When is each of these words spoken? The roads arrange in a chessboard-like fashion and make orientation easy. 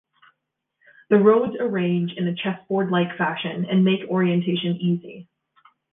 The 1.11 1.17
roads 1.17 1.55
arrange 1.59 2.13
in 2.13 2.27
a 2.27 2.33
chessboard-like 2.35 3.19
fashion 3.19 3.67
and 3.69 3.85
make 3.85 4.01
orientation 4.09 4.75
easy. 4.77 5.29